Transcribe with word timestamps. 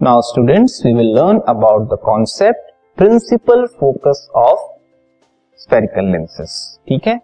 Now 0.00 0.20
students, 0.20 0.84
we 0.84 0.94
will 0.94 1.12
learn 1.14 1.40
about 1.48 1.88
the 1.90 1.96
concept 1.96 2.70
principal 2.96 3.66
focus 3.80 4.18
of 4.32 4.58
spherical 5.58 6.10
lenses. 6.12 6.52
ठीक 6.88 7.06
है? 7.06 7.20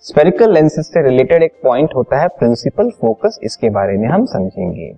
spherical 0.00 0.52
lenses 0.52 0.84
से 0.86 1.02
related 1.02 1.42
एक 1.42 1.52
point 1.62 1.94
होता 1.96 2.20
है 2.20 2.28
प्रिंसिपल 2.28 2.90
फोकस 2.90 3.38
इसके 3.42 3.70
बारे 3.70 3.96
में 3.96 4.08
हम 4.08 4.24
समझेंगे। 4.24 4.92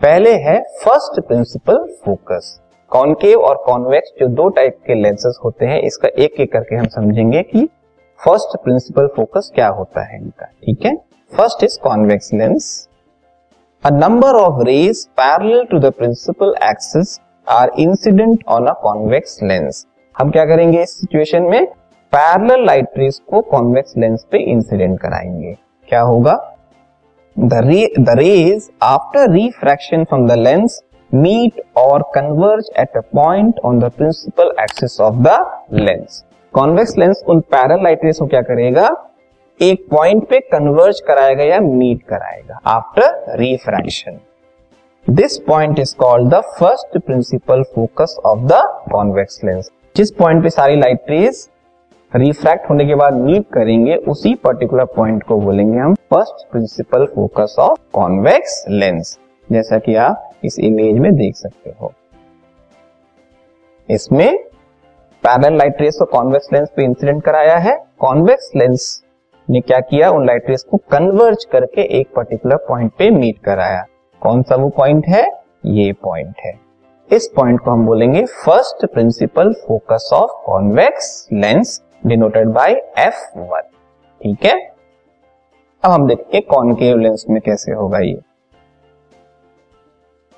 पहले 0.00 0.34
है 0.34 0.60
फ़र्स्ट 0.84 1.20
प्रिंसिपल 1.20 1.78
फोकस 2.04 2.60
कॉनकेव 2.88 3.40
और 3.40 3.62
कॉन्वेक्स 3.66 4.12
जो 4.20 4.28
दो 4.28 4.48
टाइप 4.48 4.78
के 4.86 4.94
लेंसेज 4.94 5.38
होते 5.44 5.66
हैं 5.66 5.80
इसका 5.82 6.08
एक 6.08 6.40
एक 6.40 6.52
करके 6.52 6.76
हम 6.76 6.86
समझेंगे 6.86 7.42
कि 7.42 7.68
फ़र्स्ट 8.24 8.58
प्रिंसिपल 8.64 9.06
फोकस 9.06 9.50
क्या 9.54 9.68
होता 9.68 10.04
है 10.04 10.20
इनका। 10.20 10.46
ठीक 10.46 10.84
है? 10.86 10.96
First 11.36 11.64
is 11.64 11.78
convex 11.82 12.32
lens 12.34 12.87
A 13.84 13.90
number 13.92 14.30
of 14.36 14.56
rays 14.66 15.08
parallel 15.16 15.64
to 15.66 15.78
the 15.78 15.92
principal 15.92 16.52
axis 16.60 17.20
are 17.46 17.70
incident 17.78 18.42
on 18.46 18.66
a 18.66 18.74
convex 18.84 19.36
lens. 19.40 19.76
हम 20.14 20.30
क्या 20.30 20.44
करेंगे 20.46 20.82
इस 20.82 20.98
सिचुएशन 21.00 21.42
में? 21.42 21.66
पैरेलल 22.12 22.64
लाइट 22.66 22.98
रेस 22.98 23.20
को 23.30 23.40
कॉन्वेक्स 23.50 23.94
लेंस 23.98 24.26
पे 24.32 24.38
इंसिडेंट 24.52 24.98
कराएँगे। 25.00 25.54
क्या 25.88 26.00
होगा? 26.00 26.34
The 27.36 28.16
rays 28.18 28.68
after 28.82 29.30
refraction 29.32 30.04
from 30.04 30.26
the 30.28 30.38
lens 30.38 30.82
meet 31.14 31.62
और 31.76 32.02
converge 32.14 32.70
at 32.78 32.96
a 32.96 33.00
point 33.14 33.60
on 33.64 33.78
the 33.78 33.90
principal 33.90 34.54
axis 34.60 35.00
of 35.00 35.22
the 35.28 35.38
lens 35.72 36.24
convex 36.54 36.98
lens 36.98 37.22
उन 37.28 37.40
पैरेलल 37.40 37.84
लाइट 37.84 38.04
रेस 38.04 38.18
को 38.18 38.26
क्या 38.26 38.42
करेगा? 38.42 38.88
एक 39.60 39.86
पॉइंट 39.90 40.28
पे 40.28 40.38
कन्वर्ज 40.40 40.98
कराएगा 41.00 41.44
या 41.44 41.58
मीट 41.60 42.02
कराएगा 42.02 42.58
after 42.66 43.38
refraction 43.38 44.18
this 45.06 45.38
point 45.38 45.78
is 45.78 45.94
called 45.96 46.28
the 46.30 46.40
first 46.58 46.98
principal 46.98 47.62
focus 47.74 48.16
of 48.24 48.44
the 48.44 48.60
convex 48.92 49.40
lens 49.44 49.70
जिस 49.96 50.10
पॉइंट 50.10 50.42
पे 50.42 50.50
सारी 50.50 50.76
लाइट 50.76 51.10
रेस 51.10 51.48
रिफ्रैक्ट 52.12 52.68
होने 52.70 52.86
के 52.86 52.94
बाद 52.94 53.14
मीट 53.14 53.46
करेंगे, 53.52 53.96
उसी 53.96 54.34
पर्टिकुलर 54.34 54.84
पॉइंट 54.84 55.22
को 55.22 55.40
बोलेंगे 55.40 55.78
हम 55.78 55.94
first 55.94 56.46
principal 56.50 57.06
focus 57.14 57.56
of 57.58 57.80
convex 57.92 58.64
lens 58.68 59.18
जैसा 59.48 59.78
कि 59.78 59.94
आप 59.96 60.30
इस 60.44 60.58
इमेज 60.60 60.98
में 60.98 61.14
देख 61.16 61.36
सकते 61.36 61.74
हो। 61.80 61.92
इसमें 63.88 64.38
पैरल 65.24 65.58
लाइट 65.58 65.80
रेस 65.80 65.98
को 65.98 66.04
कॉन्वेक्स 66.06 66.52
लेंस 66.52 66.68
पे 66.76 66.84
इंसिडेंट 66.84 67.22
कराया 67.24 67.58
है। 67.58 67.76
कॉन्वेक्स 67.98 68.50
लेंस 68.56 68.90
ने 69.50 69.60
क्या 69.60 69.80
किया? 69.80 70.10
उन 70.10 70.26
लाइट 70.26 70.50
रेस 70.50 70.62
को 70.70 70.76
कन्वर्ज 70.76 71.44
करके 71.44 71.82
एक 72.00 72.08
पर्टिकुलर 72.16 72.56
पॉइंट 72.56 72.92
पे 72.98 73.10
मीट 73.10 73.38
कराया। 73.38 73.84
कौन 74.20 74.42
सा 74.42 74.56
वो 74.56 74.68
पॉइंट 74.68 75.06
है? 75.06 75.26
ये 75.66 75.92
पॉइंट 75.92 76.34
है। 76.46 76.52
इस 77.12 77.32
पॉइंट 77.36 77.60
को 77.60 77.70
हम 77.70 77.86
बोलेंगे 77.86 78.24
first 78.26 78.86
principal 78.86 79.52
focus 79.52 80.10
of 80.12 80.30
convex 80.46 81.28
lens 81.32 81.82
denoted 82.06 82.48
by 82.48 82.72
F 82.98 83.38
one 83.38 83.60
ठीक 84.22 84.44
है? 84.44 84.72
अब 85.84 85.90
हम 85.90 86.06
देखते 86.06 86.40
कॉनकेव 86.40 86.98
लेंस 86.98 87.24
में 87.30 87.40
कैसे 87.42 87.72
होगा 87.72 87.98
ये। 87.98 88.20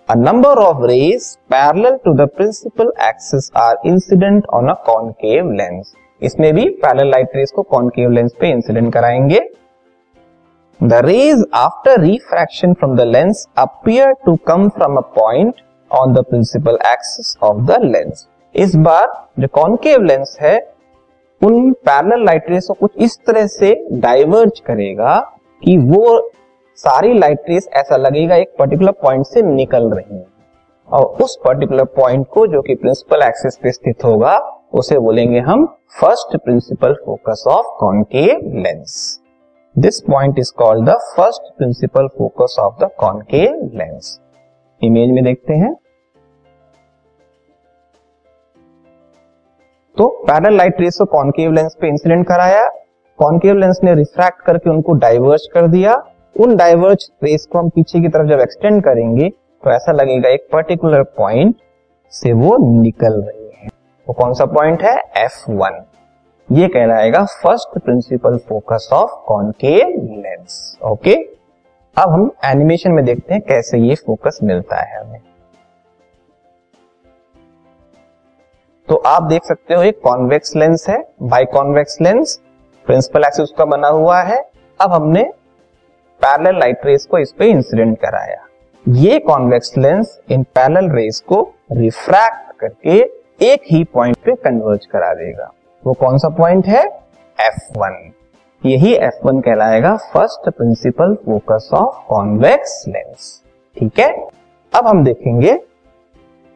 A 0.09 0.15
number 0.19 0.53
of 0.61 0.81
rays 0.91 1.27
parallel 1.53 1.97
to 2.07 2.13
the 2.21 2.25
principal 2.39 2.89
axis 3.09 3.45
are 3.57 3.77
incident 3.91 4.49
on 4.59 4.71
a 4.71 4.75
concave 4.89 5.51
lens. 5.59 5.93
इसमें 6.23 6.53
भी 6.55 6.69
पैरेलल 6.69 7.11
लाइट 7.11 7.37
रेस 7.37 7.51
को 7.51 7.63
कॉन्केव 7.63 8.11
लेंस 8.11 8.35
पे 8.41 8.51
इंसिडेंट 8.51 8.93
कराएँगे। 8.93 9.41
The 10.81 11.01
rays 11.05 11.45
after 11.55 12.01
refraction 12.01 12.73
from 12.73 12.97
the 12.97 13.01
lens 13.01 13.47
appear 13.59 14.13
to 14.27 14.37
come 14.47 14.69
from 14.69 14.97
a 14.97 15.01
point 15.17 15.55
on 15.91 16.13
the 16.15 16.25
principal 16.25 16.79
axis 16.87 17.37
of 17.43 17.57
the 17.67 17.81
lens 17.83 18.27
इस 18.55 18.75
बार 18.77 19.07
जो 19.39 19.49
concave 19.49 20.03
lens 20.03 20.37
है, 20.41 20.59
उन 21.43 21.73
पैरेलल 21.73 22.25
लाइट 22.25 22.51
रेस 22.51 22.67
को 22.69 22.75
कुछ 22.75 22.91
इस 22.97 23.19
तरह 23.27 23.47
से 23.47 23.75
डाइवर्ज 23.93 24.61
करेगा 24.61 25.19
कि 25.63 25.77
वो 25.79 26.31
सारी 26.79 27.19
लाइट 27.19 27.45
रेस 27.49 27.69
ऐसा 27.73 27.97
लगेगा 27.97 28.37
एक 28.37 28.55
पर्टिकुलर 28.59 28.93
पॉइंट 29.03 29.27
से 29.27 29.43
निकल 29.43 29.91
रही 29.91 30.17
है। 30.17 30.27
और 30.89 31.05
उस 31.23 31.39
पर्टिकुलर 31.45 31.85
पॉइंट 31.97 32.27
को 32.31 32.47
जो 32.47 32.63
कि 32.63 32.75
प्रिंसिपल 32.75 33.23
एक्सिस 33.23 33.57
पे 33.57 33.73
स्थित 33.73 34.05
होगा 34.05 34.37
उसे 34.73 34.99
बोलेंगे 34.99 35.39
हम 35.39 35.65
first 36.01 36.37
principal 36.37 36.93
focus 37.07 37.45
of 37.49 37.67
concave 37.79 38.41
lens 38.57 39.21
this 39.77 40.01
point 40.01 40.39
is 40.39 40.53
called 40.59 40.89
the 40.89 40.95
first 41.17 41.51
principal 41.59 42.07
focus 42.09 42.57
of 42.61 42.85
the 42.85 42.91
concave 42.99 43.71
lens 43.75 44.19
image 44.83 45.11
में 45.11 45.23
देखते 45.25 45.55
हैं। 45.55 45.75
तो 49.97 50.09
पैरल 50.29 50.57
लाइट 50.57 50.81
रेस 50.81 50.99
को 50.99 51.05
कॉनकेव 51.07 51.53
लेंस 51.53 51.77
पे 51.81 51.89
इंसिडेंट 51.89 52.27
कराया। 52.27 52.69
कॉनकेव 53.19 53.57
लेंस 53.57 53.81
ने 53.85 53.95
रिफ्रैक्ट 53.95 54.43
करके 54.43 54.71
उनको 54.71 54.93
डाइवर्ज 54.99 55.49
कर 55.55 55.67
दिया। 55.67 55.95
उन 56.37 56.57
डाइवर्ज 56.57 57.11
रेस 57.25 57.47
को 57.53 57.59
हम 57.59 57.69
पीछे 57.69 58.01
की 58.01 58.09
तरफ़ 58.09 58.29
जब 58.29 58.41
एक्सटेंड 58.41 58.83
करेंगे 58.85 59.29
तो 59.29 59.71
ऐसा 59.71 59.93
लगेगा 59.93 60.29
एक 60.29 60.49
पर्टिकुलर 60.53 61.03
पॉइंट 61.17 61.57
से 62.13 62.33
वो 62.33 62.57
निकल 62.83 63.21
रही 63.21 63.51
वो 64.07 64.15
कौन 64.15 64.35
सा 64.35 64.45
पॉइंट 64.47 64.83
है? 64.83 64.97
एफ़ 65.17 65.51
वन 65.51 65.85
ये 66.49 66.69
कहलाएगा 66.69 67.25
first 67.43 67.79
principal 67.79 68.37
focus 68.39 68.89
of 68.93 69.11
concave 69.27 69.89
lens 70.21 70.79
okay 70.85 71.15
अब 71.97 72.11
हम 72.11 72.31
एनिमेशन 72.45 72.93
में 72.93 73.05
देखते 73.05 73.35
हैं 73.35 73.43
कैसे 73.43 73.79
ये 73.79 73.95
फोकस 73.95 74.39
मिलता 74.43 74.77
है 74.77 75.01
हमें. 75.01 75.21
तो 78.89 78.97
आप 78.97 79.23
देख 79.23 79.45
सकते 79.45 79.75
हो 79.75 79.83
एक 79.83 80.01
कॉन्वेक्स 80.01 80.55
लेंस 80.57 80.89
है 80.89 80.99
by 81.23 81.45
convex 81.45 82.01
lens 82.01 82.41
principal 82.87 83.25
axis 83.25 83.51
का 83.59 83.65
बना 83.65 83.89
हुआ 83.89 84.21
है. 84.23 84.41
अब 84.81 84.93
हमने 84.93 85.23
पैरेलल 86.23 86.59
लाइट 86.59 86.87
रेस 86.87 87.07
को 87.07 87.19
इस 87.19 87.33
पे 87.33 87.47
इंसिडेंट 87.47 87.99
कराया. 87.99 88.45
ये 88.89 89.19
कॉन्वेक्स 89.19 89.77
लेंस 89.79 90.21
इन 90.31 90.43
पैरेलल 90.43 90.91
रेस 90.91 91.21
को 91.21 91.41
रिफ्रैक्ट 91.73 92.59
करके 92.61 93.20
एक 93.43 93.63
ही 93.67 93.83
पॉइंट 93.85 94.17
पे 94.17 94.35
कन्वर्ज 94.35 94.87
करा 94.87 95.13
देगा। 95.15 95.53
वो 95.85 95.93
कौन 95.93 96.19
सा 96.19 96.29
पॉइंट 96.29 96.67
है? 96.67 96.83
F1 97.39 97.95
यही 98.67 98.95
F1 98.97 99.41
कहलाएगा 99.43 99.97
first 99.97 100.51
principal 100.51 101.15
focus 101.15 101.71
of 101.75 102.07
convex 102.09 102.85
lens 102.89 103.43
ठीक 103.77 103.99
है? 103.99 104.11
अब 104.73 104.87
हम 104.87 105.05
देखेंगे 105.05 105.55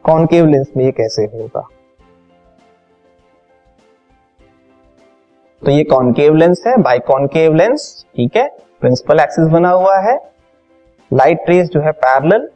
कॉन्केव 0.05 0.45
लेंस 0.45 0.67
में 0.77 0.85
ये 0.85 0.91
कैसे 0.91 1.23
होगा। 1.23 1.67
तो 5.61 5.71
ये 5.71 5.83
कॉन्केव 5.83 6.35
लेंस 6.35 6.63
है 6.67 6.77
बाई 6.77 6.99
कॉन्केव 6.99 7.53
लेंस 7.53 8.05
ठीक 8.15 8.35
है? 8.37 8.47
प्रिंसिपल 8.81 9.19
एक्सिस 9.19 9.47
बना 9.47 9.69
हुआ 9.69 9.97
है। 9.99 10.17
लाइट 11.11 11.49
रेस 11.49 11.69
जो 11.69 11.81
है 11.81 11.91
पैरेलल 11.91 12.49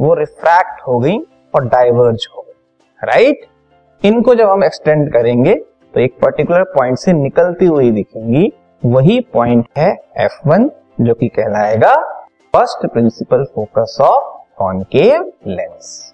वो 0.00 0.14
रिफ्रैक्ट 0.14 0.80
हो 0.88 0.98
गई 0.98 1.18
और 1.54 1.64
डाइवर्ज 1.64 2.26
हो 2.36 2.42
गई। 2.42 3.06
राइट 3.06 3.46
इनको 4.04 4.34
जब 4.34 4.48
हम 4.50 4.64
एक्सटेंड 4.64 5.12
करेंगे 5.12 5.54
तो 5.94 6.00
एक 6.00 6.18
पर्टिकुलर 6.22 6.62
पॉइंट 6.62 6.98
से 6.98 7.12
निकलती 7.12 7.66
हुई 7.66 7.90
दिखेंगी। 7.90 8.52
वही 8.84 9.20
पॉइंट 9.20 9.66
है 9.78 9.94
F1 10.20 10.68
जो 11.00 11.14
कि 11.14 11.28
कहलाएगा 11.28 11.94
first 12.54 12.86
principal 12.86 13.44
focus 13.54 13.96
of 14.00 14.42
concave 14.58 15.32
lens 15.46 16.12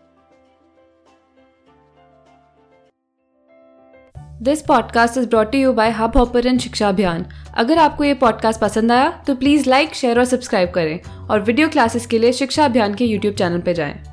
this 4.43 4.63
podcast 4.63 5.19
is 5.19 5.29
brought 5.29 5.55
you 5.55 5.73
by 5.73 5.91
Hubhopper 6.17 6.59
शिक्षा 6.59 6.89
अभियान 6.89 7.27
अगर 7.55 7.79
आपको 7.79 8.05
ये 8.05 8.15
पॉडकास्ट 8.15 8.61
पसंद 8.61 8.93
आया 8.93 9.11
तो 9.27 9.35
प्लीज़ 9.35 9.69
लाइक 9.71 9.95
शेयर 9.95 10.19
और 10.19 10.25
सब्सक्राइब 10.25 10.71
करें। 10.71 11.01
और 11.31 11.41
वीडियो 11.41 11.69
क्लासेस 11.69 12.07
के 12.07 12.19
लिए 12.19 12.33
शिक्षा 12.33 12.65
अभियान 12.65 12.95
के 12.95 13.05
यूट्यूब 13.05 13.35
चैनल 13.35 13.61
पर 13.61 13.73
जाएँ। 13.73 14.12